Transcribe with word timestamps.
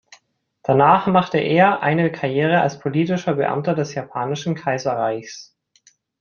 Danach 0.63 1.05
machte 1.05 1.37
er 1.37 1.83
eine 1.83 2.11
Karriere 2.11 2.61
als 2.61 2.79
politischer 2.79 3.35
Beamter 3.35 3.75
des 3.75 3.93
japanischen 3.93 4.55
Kaiserreichs. 4.55 5.55